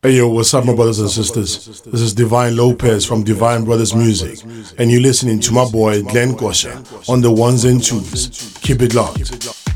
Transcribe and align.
Hey 0.00 0.12
yo, 0.12 0.28
what's 0.28 0.54
up, 0.54 0.64
my 0.64 0.76
brothers 0.76 1.00
and 1.00 1.10
sisters? 1.10 1.82
This 1.82 2.00
is 2.00 2.14
Divine 2.14 2.56
Lopez 2.56 3.04
from 3.04 3.24
Divine 3.24 3.64
Brothers 3.64 3.96
Music, 3.96 4.38
and 4.78 4.92
you're 4.92 5.00
listening 5.00 5.40
to 5.40 5.52
my 5.52 5.68
boy 5.68 6.04
Glenn 6.04 6.34
Gosha 6.34 7.10
on 7.10 7.20
the 7.20 7.32
ones 7.32 7.64
and 7.64 7.82
twos. 7.82 8.56
Keep 8.62 8.82
it 8.82 8.94
locked. 8.94 9.67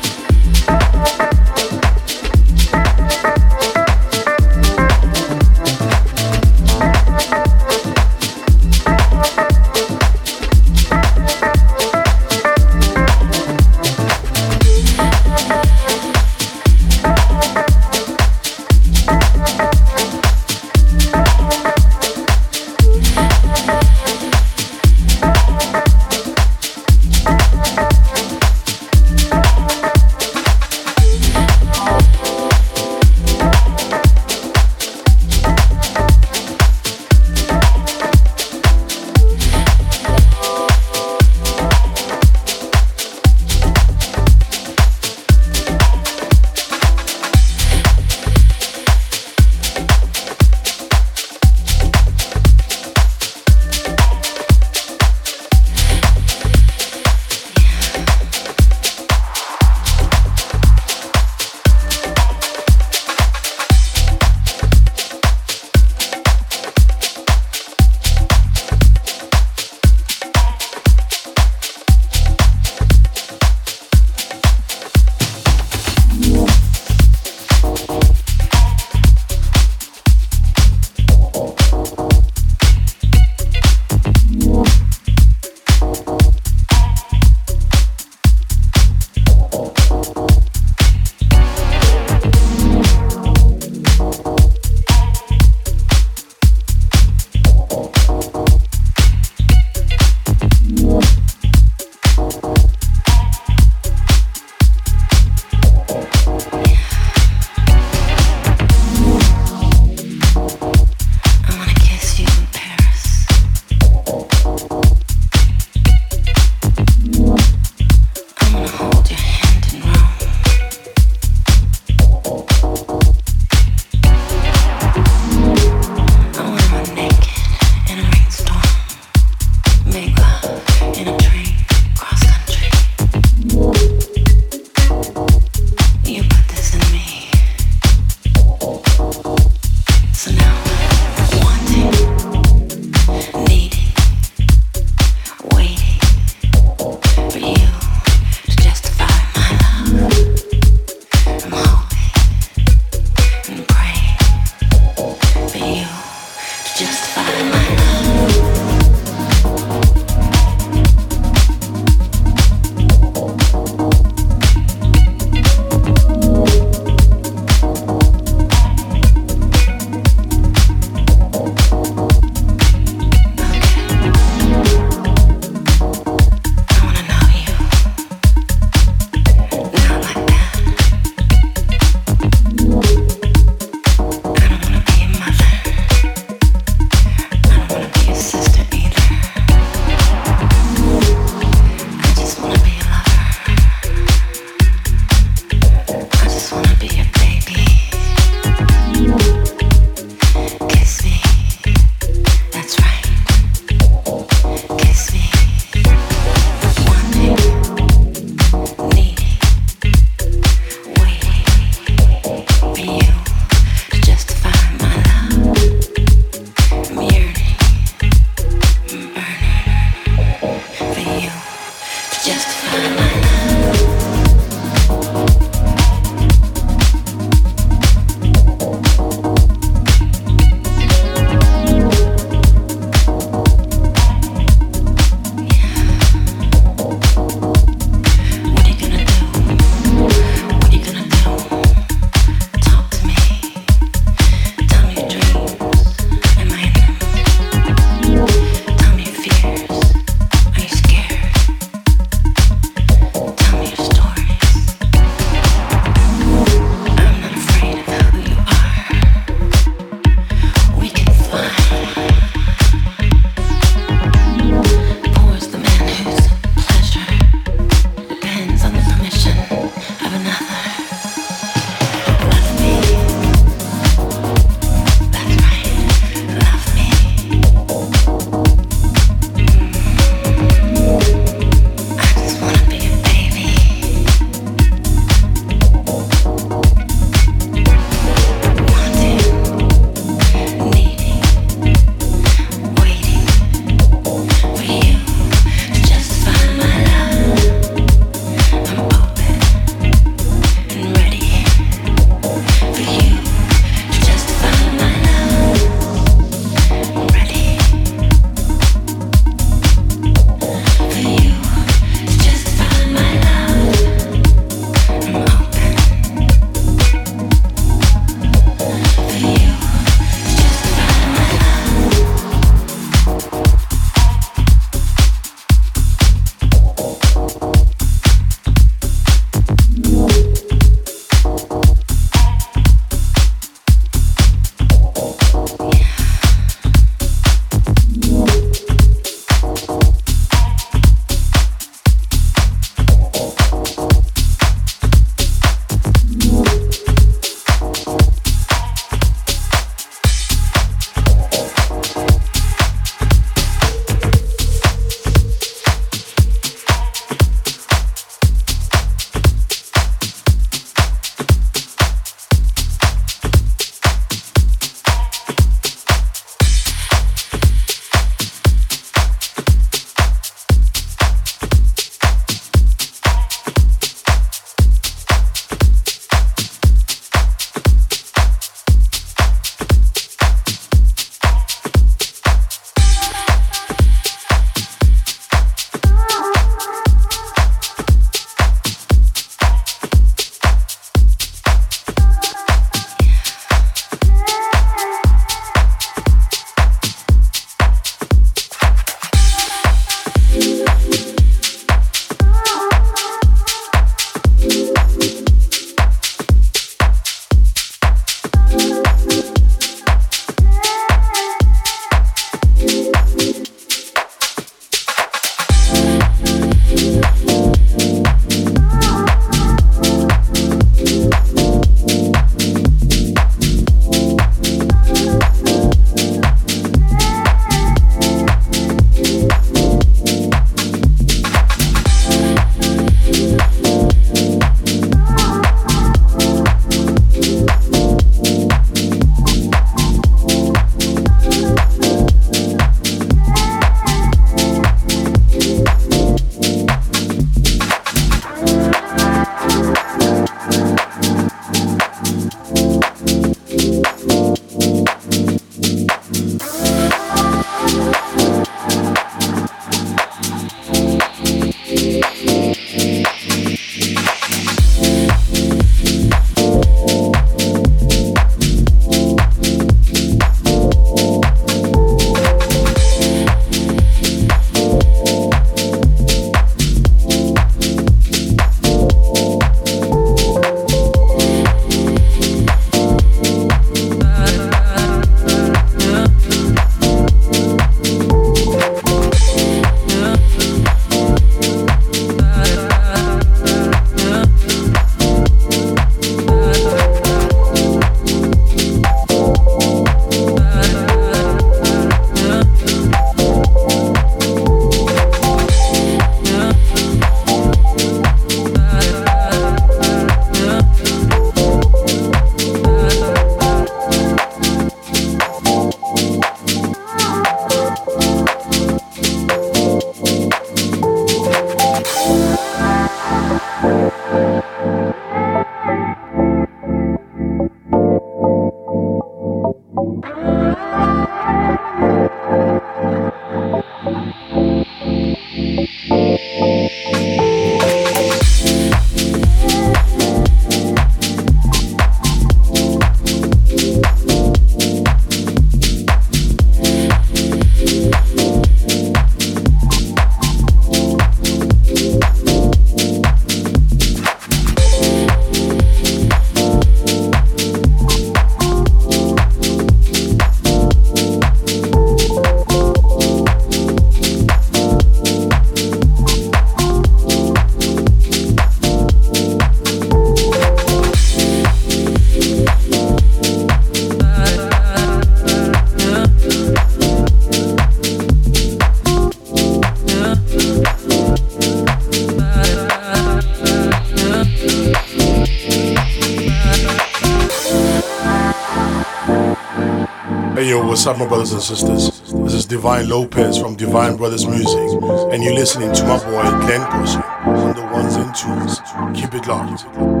What's 590.81 590.87
up, 590.87 590.97
my 590.97 591.07
brothers 591.07 591.31
and 591.31 591.41
sisters? 591.43 592.11
This 592.11 592.33
is 592.33 592.47
Divine 592.47 592.89
Lopez 592.89 593.37
from 593.37 593.55
Divine 593.55 593.97
Brothers 593.97 594.25
Music, 594.25 594.81
and 595.13 595.23
you're 595.23 595.35
listening 595.35 595.71
to 595.75 595.83
my 595.83 595.99
boy 595.99 596.23
Glenn 596.43 596.67
Kosher 596.71 597.03
on 597.03 597.55
the 597.55 597.61
ones 597.71 597.97
and 597.97 598.15
twos. 598.15 598.59
Keep 598.99 599.13
it 599.13 599.27
locked. 599.27 600.00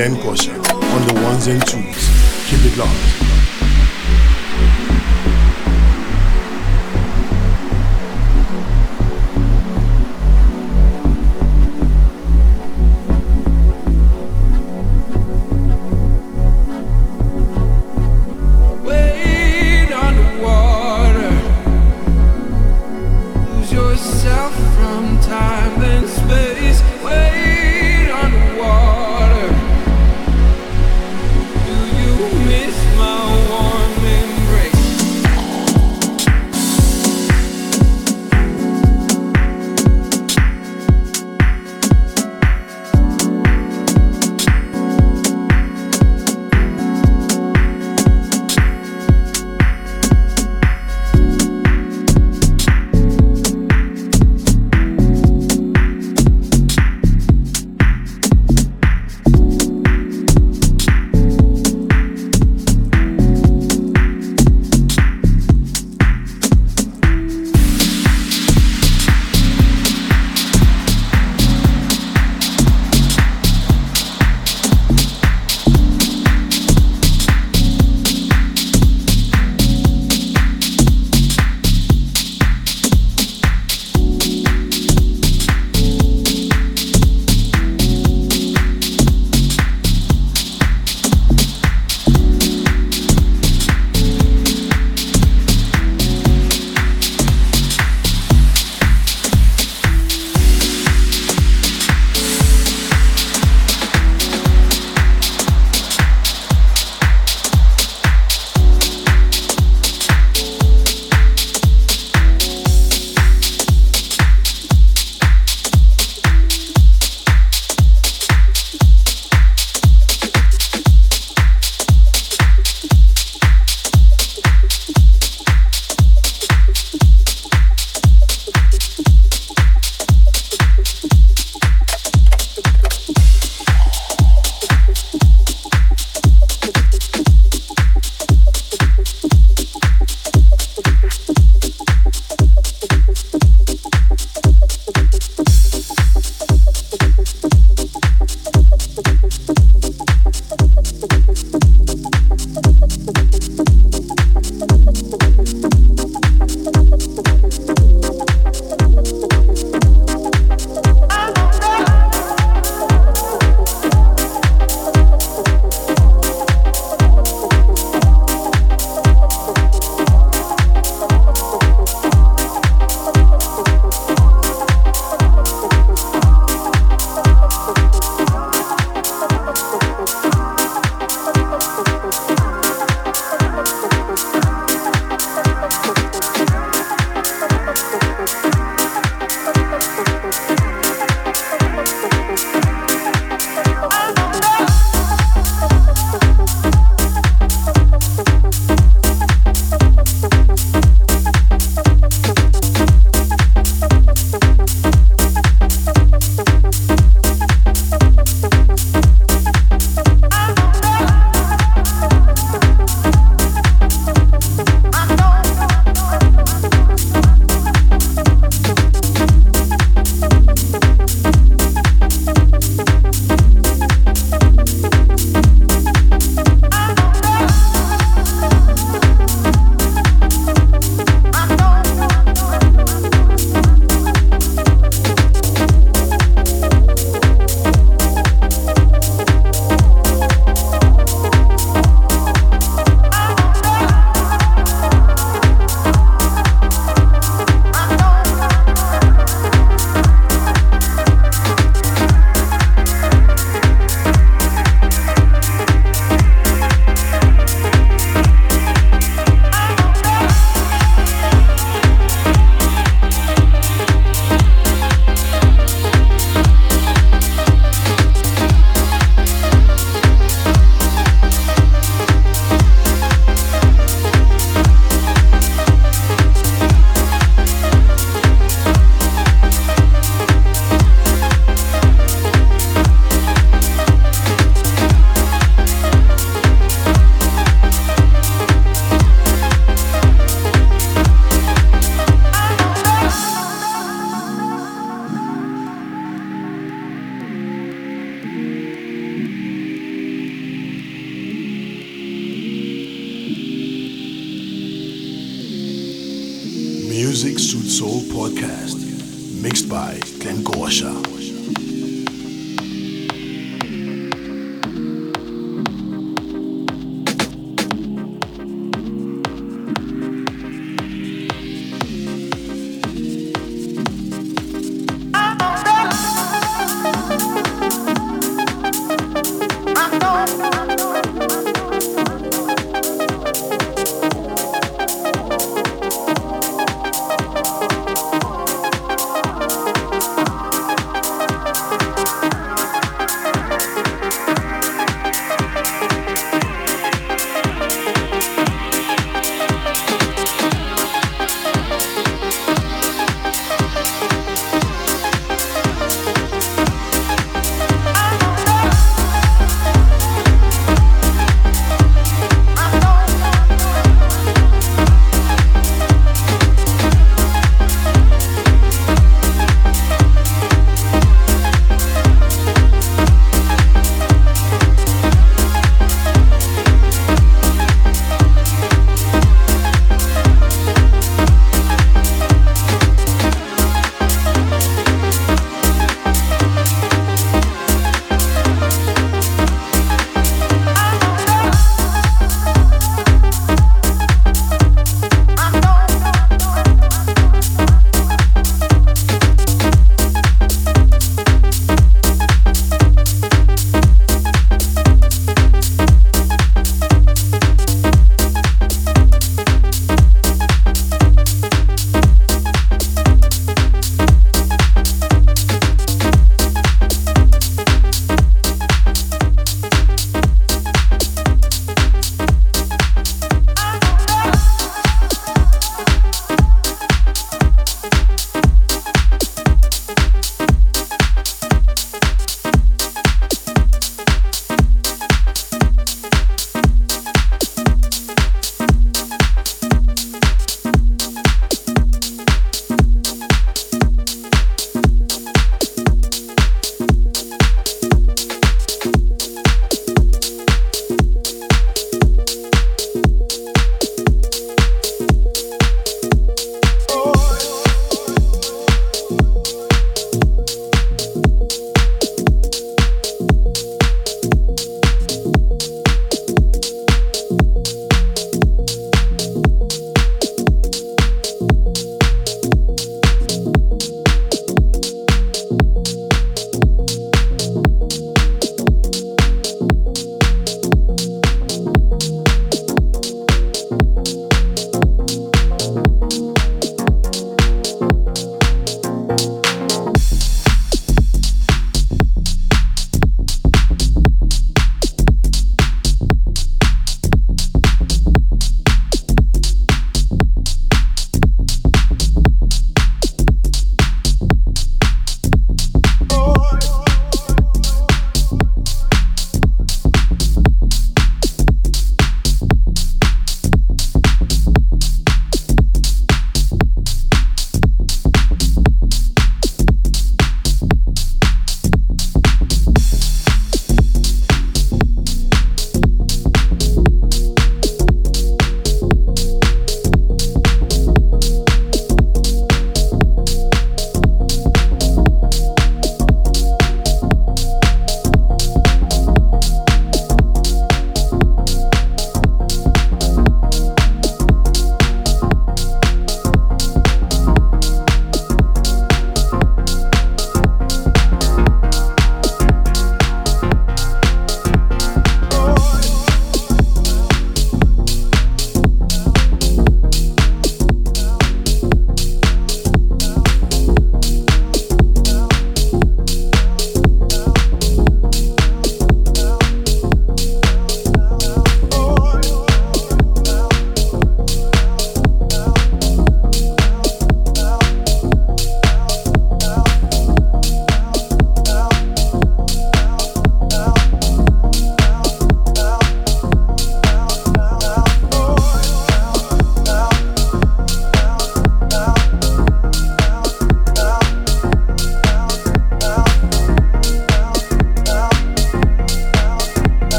My 0.00 0.08
boy 0.08 0.34
Glenn 0.34 0.49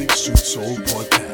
Music 0.00 0.16
Suits 0.16 0.56
All 0.56 0.76
podcast. 0.76 1.29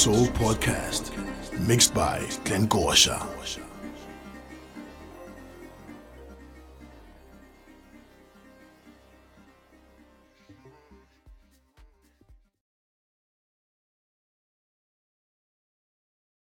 Soul 0.00 0.28
podcast, 0.28 1.12
mixed 1.68 1.92
by 1.92 2.26
Glenn 2.44 2.66
Gorsha. 2.68 3.29